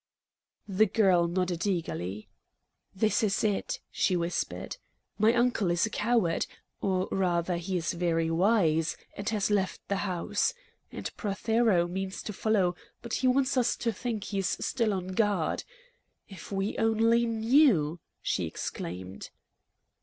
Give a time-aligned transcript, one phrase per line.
[0.67, 2.27] The girl nodded eagerly.
[2.95, 4.77] "This is it," she whispered.
[5.19, 6.47] "My uncle is a coward
[6.81, 10.55] or rather he is very wise, and has left the house.
[10.91, 15.63] And Prothero means to follow, but he wants us to think he's still on guard.
[16.27, 19.29] If we only KNEW!" she exclaimed.